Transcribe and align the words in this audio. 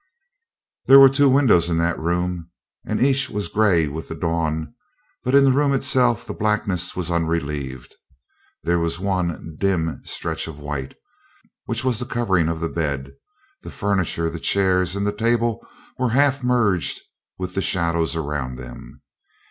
There 0.87 0.97
were 0.99 1.09
two 1.09 1.29
windows 1.29 1.69
in 1.69 1.77
that 1.77 1.99
room, 1.99 2.49
and 2.87 2.99
each 2.99 3.29
was 3.29 3.47
gray 3.49 3.87
with 3.87 4.07
the 4.07 4.15
dawn, 4.15 4.73
but 5.23 5.35
in 5.35 5.43
the 5.45 5.51
room 5.51 5.75
itself 5.75 6.25
the 6.25 6.33
blackness 6.33 6.95
was 6.95 7.11
unrelieved. 7.11 7.93
There 8.63 8.79
was 8.79 8.97
the 8.97 9.03
one 9.03 9.57
dim 9.59 10.01
stretch 10.03 10.47
of 10.47 10.57
white, 10.57 10.95
which 11.65 11.83
was 11.83 11.99
the 11.99 12.07
covering 12.07 12.49
of 12.49 12.59
the 12.61 12.67
bed; 12.69 13.11
the 13.61 13.69
furniture, 13.69 14.27
the 14.27 14.39
chairs, 14.39 14.95
and 14.95 15.05
the 15.05 15.11
table 15.13 15.63
were 15.99 16.09
half 16.09 16.43
merged 16.43 16.99
with 17.37 17.53
the 17.53 17.61
shadows 17.61 18.15
around 18.15 18.55
them. 18.55 19.03